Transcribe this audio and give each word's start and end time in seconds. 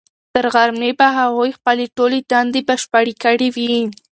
تر 0.33 0.45
غرمې 0.53 0.91
به 0.99 1.07
هغوی 1.17 1.51
خپلې 1.57 1.85
ټولې 1.95 2.19
دندې 2.31 2.61
بشپړې 2.67 3.13
کړې 3.23 3.49
وي. 3.55 3.75